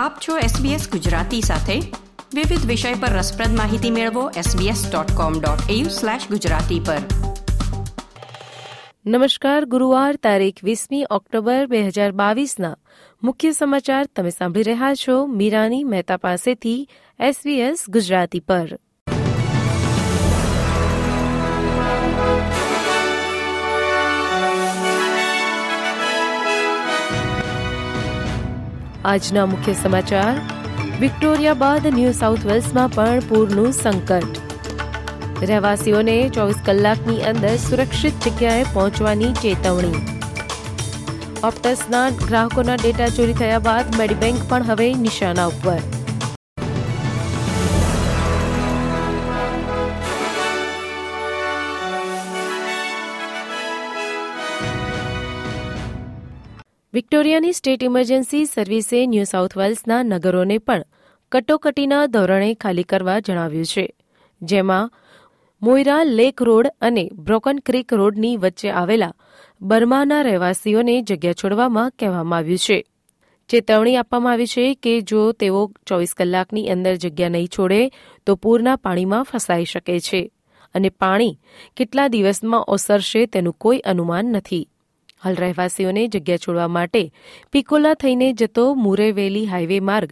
આપ 0.00 0.12
છો 0.28 0.38
SBS 0.38 0.90
ગુજરાતી 0.90 1.40
સાથે. 1.40 1.80
વિવિધ 2.34 2.66
વિષય 2.66 2.94
પર 2.94 3.08
રસપ્રદ 3.08 3.56
માહિતી 3.56 3.90
મેળવો 3.90 4.30
sbs.com.au/gujarati 4.30 6.80
પર. 6.86 6.96
નમસ્કાર, 9.06 9.64
ગુરુવાર 9.64 10.16
તારીખ 10.16 10.64
વીસમી 10.64 11.04
ઓક્ટોબર 11.10 11.66
બે 11.66 11.82
હજાર 11.82 12.12
બાવીસના. 12.12 12.76
મુખ્ય 13.22 13.52
સમાચાર 13.52 14.08
તમે 14.16 14.30
સાંભળી 14.30 14.62
રહ્યા 14.62 14.94
છો. 14.94 15.26
મીરાની 15.26 15.84
મહેતા 15.84 16.16
પાસેથી 16.16 16.88
એસબીએસ 17.20 17.84
ગુજરાતી 17.88 18.40
પર. 18.40 18.78
આજના 29.04 29.46
મુખ્ય 29.46 29.72
સમાચાર. 29.72 30.32
વિક્ટોરિયા 31.00 31.54
બાદ 31.54 31.86
ન્યૂ 31.86 32.12
સાઉથ 32.12 32.42
વેલ્સમાં 32.46 32.90
પણ 32.90 33.20
પૂરનું 33.28 33.72
સંકટ. 33.72 34.40
રહેવાસીઓને 35.42 36.28
ચોવીસ 36.28 36.56
કલાકની 36.64 37.22
અંદર 37.22 37.56
સુરક્ષિત 37.56 38.26
જગ્યાએ 38.26 38.66
પહોંચવાની 38.72 39.32
ચેતવણી. 39.32 40.02
ઓપ્ટસના 41.44 42.10
ગ્રાહકોના 42.10 42.74
ડેટા 42.74 43.08
ચોરી 43.08 43.32
થયા 43.32 43.58
બાદ 43.58 43.96
મેડીબેંક 43.98 44.44
પણ 44.48 44.62
હવે 44.62 44.94
નિશાના 44.94 45.46
ઉપર. 45.46 45.99
વિક્ટોરિયાની 56.92 57.52
સ્ટેટ 57.52 57.82
ઇમરજન્સી 57.86 58.46
સર્વિસે 58.46 59.00
ન્યૂ 59.06 59.24
સાઉથ 59.24 59.52
વેલ્સના 59.56 59.98
નગરોને 60.04 60.56
પણ 60.58 60.80
કટોકટીના 61.32 62.06
ધોરણે 62.06 62.48
ખાલી 62.54 62.84
કરવા 62.84 63.18
જણાવ્યું 63.20 63.64
છે, 63.64 63.84
જેમાં 64.42 64.90
મોઇરા 65.62 65.98
લેક 66.08 66.40
રોડ 66.40 66.68
અને 66.80 67.04
બ્રોકન 67.26 67.60
ક્રીક 67.66 67.92
રોડની 67.92 68.32
વચ્ચે 68.36 68.72
આવેલા 68.72 69.12
બર્માના 69.60 70.22
રહેવાસીઓને 70.22 70.96
જગ્યા 71.02 71.38
છોડવામાં 71.42 71.94
કહેવામાં 71.98 72.38
આવ્યું 72.38 72.58
છે. 72.58 72.78
ચેતવણી 73.50 73.96
આપવામાં 73.96 74.32
આવી 74.32 74.50
છે 74.54 74.66
કે 74.74 74.96
જો 75.02 75.22
તેઓ 75.32 75.62
ચોવીસ 75.86 76.14
કલાકની 76.14 76.66
અંદર 76.68 76.96
જગ્યા 76.96 77.28
નહીં 77.28 77.48
છોડે, 77.48 77.80
તો 78.26 78.36
પૂરના 78.36 78.76
પાણીમાં 78.76 79.22
ફસાઈ 79.22 79.64
શકે 79.64 80.00
છે 80.00 80.20
અને 80.74 80.90
પાણી 80.90 81.38
કેટલા 81.76 82.08
દિવસમાં 82.08 82.68
ઓસરશે 82.68 83.26
તેનું 83.26 83.58
કોઈ 83.58 83.78
અનુમાન 83.78 84.36
નથી. 84.36 84.64
હાલ 85.24 85.34
રહેવાસીઓને 85.34 86.06
જગ્યા 86.06 86.36
છોડવા 86.36 86.68
માટે 86.68 87.12
પિકોલા 87.52 87.94
થઈને 87.94 88.32
જતો 88.32 88.74
મુરેવેલી 88.74 89.46
હાઇવે 89.46 89.80
માર્ગ 89.80 90.10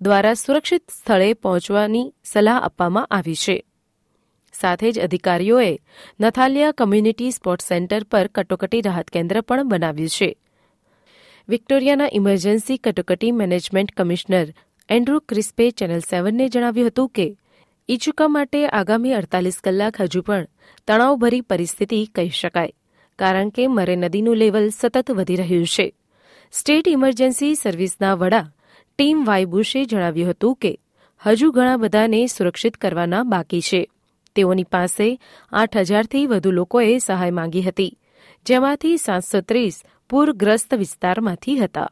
દ્વારા 0.00 0.34
સુરક્ષિત 0.34 0.84
સ્થળે 0.90 1.32
પહોંચવાની 1.32 2.12
સલાહ 2.24 2.56
આપવામાં 2.56 3.06
આવી 3.06 3.34
છે. 3.34 3.64
સાથે 4.52 4.92
જ 4.92 5.00
અધિકારીઓએ 5.00 5.78
નથાલિયા 6.20 6.72
કમ્યુનિટી 6.72 7.30
સ્પોર્ટ 7.30 7.62
સેન્ટર 7.62 8.04
પર 8.04 8.26
કટોકટી 8.26 8.80
રાહત 8.80 9.10
કેન્દ્ર 9.10 9.40
પણ 9.40 9.68
બનાવ્યું 9.68 10.08
છે. 10.08 10.30
વિક્ટોરિયાના 11.48 12.08
ઇમરજન્સી 12.12 12.76
કટોકટી 12.76 13.32
મેનેજમેન્ટ 13.32 13.92
કમિશનર 13.96 14.46
એન્ડ્રુ 14.88 15.20
ક્રિસ્પે 15.20 15.70
ચેનલ 15.70 16.00
સેવનને 16.00 16.48
જણાવ્યું 16.48 16.88
હતું 16.88 17.08
કે 17.08 17.36
ઇચુકા 17.88 18.28
માટે 18.28 18.66
આગામી 18.68 19.12
અડતાલીસ 19.12 19.60
કલાક 19.64 20.00
હજુ 20.00 20.22
પણ 20.22 20.46
તણાવભરી 20.88 21.40
પરિસ્થિતિ 21.40 22.04
કહી 22.14 22.28
શકાય. 22.28 22.72
કારણ 23.18 23.48
કે 23.48 23.66
મરે 23.66 23.96
નદીનું 23.96 24.36
લેવલ 24.36 24.68
સતત 24.68 25.10
વધી 25.10 25.36
રહ્યું 25.36 25.66
છે. 25.66 25.94
સ્ટેટ 26.52 26.88
ઇમરજન્સી 26.88 27.54
સર્વિસના 27.54 28.14
વડા 28.14 28.52
ટીમ 28.98 29.24
વાયબુશે 29.24 29.84
જણાવ્યું 29.84 30.30
હતું 30.30 30.56
કે, 30.56 30.80
હજુ 31.26 31.50
ઘણા 31.50 31.76
બધાને 31.76 32.26
સુરક્ષિત 32.26 32.76
કરવાના 32.76 33.22
બાકી 33.22 33.60
છે. 33.60 33.90
તેઓની 34.34 34.64
પાસે 34.64 35.18
આઠ 35.52 35.76
હજારથી 35.76 36.26
વધુ 36.26 36.50
લોકોએ 36.50 36.98
સહાય 36.98 37.30
માંગી 37.30 37.62
હતી, 37.62 37.98
જેમાંથી 38.46 38.96
સાતસો 38.96 39.40
ત્રીસ 39.40 39.82
પૂરગ્રસ્ત 40.10 40.74
વિસ્તારમાંથી 40.74 41.56
હતા. 41.56 41.90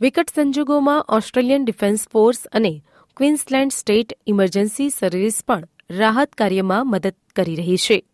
વિકટ 0.00 0.30
સંજોગોમાં 0.34 1.06
ઓસ્ટ્રેલિયન 1.08 1.64
ડિફેન્સ 1.64 2.08
ફોર્સ 2.12 2.46
અને 2.52 2.82
ક્વીન્સલેન્ડ 3.16 3.72
સ્ટેટ 3.72 4.12
ઇમરજન્સી 4.26 4.90
સર્વિસ 4.90 5.44
પણ 5.48 5.68
રાહત 5.90 6.32
કાર્યમાં 6.32 6.90
મદદ 6.90 7.14
કરી 7.36 7.56
રહી 7.56 7.76
છે. 7.76 8.04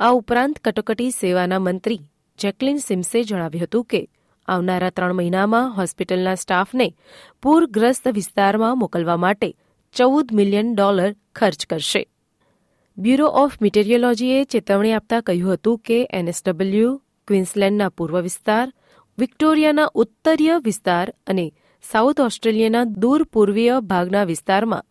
આ 0.00 0.12
ઉપરાંત 0.12 0.56
કટોકટી 0.64 1.10
સેવાના 1.10 1.58
મંત્રી 1.58 2.00
જેકલિન 2.38 2.78
સિમ્સે 2.78 3.18
જણાવ્યું 3.22 3.64
હતું 3.64 3.84
કે 3.84 4.00
આવનારા 4.48 4.90
ત્રણ 4.90 5.12
મહિનામાં 5.12 5.68
હોસ્પિટલના 5.76 6.34
સ્ટાફને 6.34 6.86
પૂરગ્રસ્ત 7.42 8.08
વિસ્તારમાં 8.14 8.78
મોકલવા 8.78 9.16
માટે 9.16 9.48
ચૌદ 9.94 10.32
મિલિયન 10.32 10.72
ડોલર 10.74 11.12
ખર્ચ 11.34 11.66
કરશે. 11.66 12.02
બ્યુરો 12.98 13.28
ઓફ 13.42 13.56
મિટેરિયોલોજીએ 13.60 14.40
ચેતવણી 14.44 14.92
આપતા 14.92 15.20
કહ્યું 15.20 15.54
હતું 15.54 15.78
કે 15.78 15.98
એનએસડબલ્યુ, 16.12 16.90
ક્વિન્સલેન્ડના 17.28 17.94
પૂર્વ 17.96 18.16
વિસ્તાર, 18.22 18.66
વિક્ટોરિયાના 19.18 19.94
ઉત્તરીય 19.94 20.56
વિસ્તાર 20.64 21.06
અને 21.26 21.46
સાઉથ 21.84 22.20
ઓસ્ટ્રેલિયાના 22.20 22.90
દૂર 23.02 23.22
પૂર્વીય 23.32 23.80
ભાગના 23.82 24.24
વિસ્તારમાં 24.24 24.88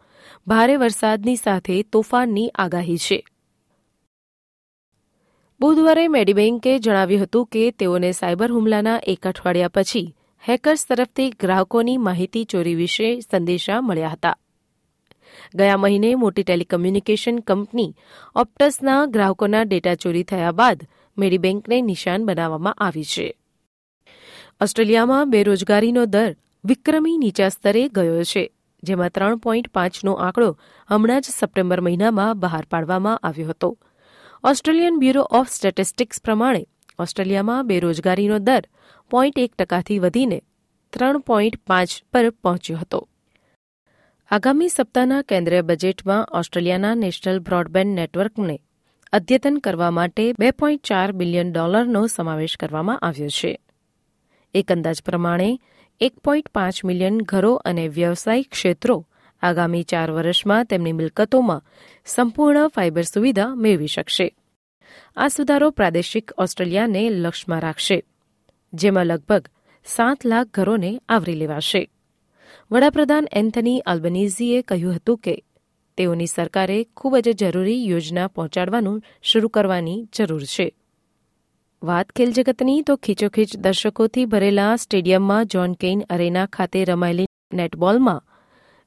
ભારે 0.48 0.76
વરસાદની 0.78 1.36
સાથે 1.36 1.84
તોફાનની 1.92 2.50
આગાહી 2.56 2.98
છે. 2.98 3.20
બુધવારે 5.62 6.08
મેડીબેન્કે 6.08 6.80
જણાવ્યું 6.80 7.24
હતું 7.24 7.46
કે 7.46 7.72
તેઓને 7.72 8.12
સાયબર 8.12 8.52
હુમલાના 8.52 9.00
એક 9.08 9.28
અઠવાડિયા 9.28 9.68
પછી 9.68 10.16
હેકર્સ 10.48 10.88
તરફથી 10.88 11.30
ગ્રાહકોની 11.30 11.98
માહિતી 11.98 12.44
ચોરી 12.44 12.76
વિશે 12.76 13.20
સંદેશા 13.20 13.82
મળ્યા 13.82 14.08
હતા. 14.08 14.38
ગયા 15.56 15.78
મહિને 15.78 16.16
મોટી 16.16 16.44
ટેલિકમ્યુનિકેશન 16.44 17.40
કંપની 17.40 17.94
ઓપ્ટસના 18.36 19.06
ગ્રાહકોના 19.06 19.62
ડેટા 19.62 19.96
ચોરી 19.96 20.24
થયા 20.24 20.52
બાદ 20.52 20.82
મેડીબેન્કને 21.18 21.82
નિશાન 21.82 22.26
બનાવવામાં 22.26 22.74
આવી 22.74 23.04
છે. 23.04 23.38
ઓસ્ટ્રેલિયામાં 24.62 25.30
બેરોજગારીનો 25.30 26.06
દર 26.06 26.36
વિક્રમી 26.66 27.18
નીચા 27.18 27.50
સ્તરે 27.50 27.88
ગયો 27.88 28.24
છે, 28.24 28.52
જેમાં 28.84 29.10
ત્રણ 29.10 29.36
પોઈન્ટ 29.36 29.68
પાંચનો 29.68 30.14
આંકડો 30.14 30.58
હમણાં 30.88 31.22
જ 31.22 31.26
સપ્ટેમ્બર 31.26 31.82
મહિનામાં 31.82 32.40
બહાર 32.40 32.66
પાડવામાં 32.72 33.18
આવ્યો 33.18 33.50
હતો. 33.50 33.78
ઓસ્ટ્રેલિયન 34.44 35.00
બ્યુરો 35.00 35.22
ઓફ 35.22 35.50
સ્ટેટિસ્ટિક્સ 35.50 36.22
પ્રમાણે 36.22 36.66
ઓસ્ટ્રેલિયામાં 37.00 37.68
બેરોજગારીનો 37.68 38.40
દર 38.40 38.68
પોઈન્ટ 39.10 39.40
એક 39.40 39.56
ટકાથી 39.56 40.00
વધીને 40.00 40.42
ત્રણ 40.94 41.20
પોઈન્ટ 41.20 41.58
પાંચ 41.68 42.04
પર 42.14 42.30
પહોંચ્યો 42.30 42.78
હતો. 42.78 43.08
આગામી 44.32 44.70
સપ્તાહના 44.70 45.22
કેન્દ્રીય 45.22 45.62
બજેટમાં 45.62 46.28
ઓસ્ટ્રેલિયાના 46.32 46.96
નેશનલ 46.96 47.40
બ્રોડબેન્ડ 47.40 47.96
નેટવર્કને 47.96 48.60
અદ્યતન 49.14 49.58
કરવા 49.58 49.92
માટે 49.92 50.34
બે 50.40 50.52
પોઈન્ટ 50.52 50.84
ચાર 50.84 51.12
બિલિયન 51.12 51.52
ડોલરનો 51.52 52.08
સમાવેશ 52.08 52.58
કરવામાં 52.58 53.00
આવ્યો 53.00 53.28
છે. 53.28 53.60
એક 54.54 54.72
અંદાજ 54.72 55.04
પ્રમાણે 55.04 55.60
એક 56.00 56.20
પોઈન્ટ 56.20 56.50
પાંચ 56.50 56.86
મિલિયન 56.86 57.22
ઘરો 57.22 57.54
અને 57.54 57.88
વ્યવસાયિક 57.88 58.50
ક્ષેત્રો 58.50 59.08
આગામી 59.42 59.84
ચાર 59.84 60.12
વર્ષમાં 60.12 60.66
તેમની 60.66 60.92
મિલકતોમાં 60.92 61.64
સંપૂર્ણ 62.06 62.68
ફાઇબર 62.68 63.02
સુવિધા 63.02 63.56
મેળવી 63.56 63.88
શકશે. 63.88 64.36
આ 65.16 65.28
સુધારો 65.28 65.70
પ્રાદેશિક 65.70 66.32
ઓસ્ટ્રેલિયાને 66.38 67.10
લક્ષ્યમાં 67.10 67.62
રાખશે, 67.62 68.04
જેમાં 68.74 69.06
લગભગ 69.06 69.48
સાત 69.86 70.26
લાખ 70.26 70.48
ઘરોને 70.54 71.02
આવરી 71.10 71.34
લેવાશે. 71.34 71.90
વડાપ્રધાન 72.72 73.28
એન્થની 73.34 73.80
આલ્બનીઝીએ 73.80 74.62
કહ્યું 74.62 74.96
હતું 74.96 75.18
કે 75.18 75.44
તેઓની 75.98 76.28
સરકારે 76.28 76.84
ખૂબ 76.84 77.18
જ 77.18 77.30
જરૂરી 77.30 77.88
યોજના 77.88 78.28
પહોંચાડવાનું 78.28 79.02
શરૂ 79.24 79.48
કરવાની 79.48 80.08
જરૂર 80.16 80.44
છે. 80.44 80.76
વાત 81.84 82.12
ખેલ 82.12 82.32
જગતની 82.32 82.82
તો 82.82 82.96
ખીચોખીચ 82.96 83.58
દર્શકોથી 83.58 84.26
ભરેલા 84.26 84.76
સ્ટેડિયમમાં 84.76 85.46
જોન 85.46 85.74
કેઇન 85.74 86.04
અરેના 86.10 86.46
ખાતે 86.46 86.86
રમાયેલી 86.86 87.26
નેટબોલમાં 87.54 88.31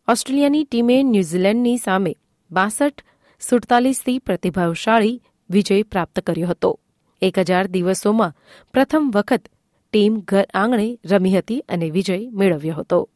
ઓસ્ટ્રેલિયાની 0.09 0.65
ટીમે 0.65 1.03
ન્યૂઝીલેન્ડની 1.03 1.77
સામે 1.77 2.17
બાસઠ 2.51 3.05
સુડતાલીસથી 3.41 4.19
પ્રતિભાવશાળી 4.19 5.23
વિજય 5.51 5.83
પ્રાપ્ત 5.83 6.21
કર્યો 6.21 6.49
હતો. 6.49 6.81
એક 7.23 7.39
હજાર 7.39 7.67
દિવસોમાં 7.67 8.33
પ્રથમ 8.73 9.11
વખત 9.15 9.49
ટીમ 9.93 10.17
ઘર 10.17 10.47
આંગણે 10.55 10.99
રમી 11.11 11.39
હતી 11.39 11.65
અને 11.69 11.91
વિજય 11.91 12.31
મેળવ્યો 12.31 12.75
હતો. 12.75 13.09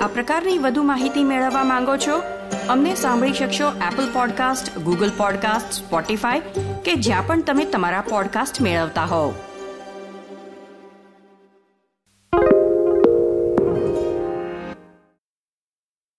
આ 0.00 0.06
પ્રકારની 0.06 0.58
વધુ 0.58 0.82
માહિતી 0.82 1.24
મેળવવા 1.24 1.64
માંગો 1.64 1.96
છો? 1.96 2.22
અમને 2.68 2.94
સાંભળી 2.94 3.32
શકશો 3.32 3.72
Apple 3.92 4.12
podcast 4.12 4.78
Google 4.78 5.10
podcast 5.16 5.72
Spotify 5.72 6.40
કે 6.84 6.94
જ્યાં 6.94 7.26
પણ 7.26 7.42
તમે 7.42 7.64
તમારા 7.64 8.00
પોડકાસ્ટ 8.00 8.60
મેળવતા 8.60 9.04
હોવ. 9.04 9.34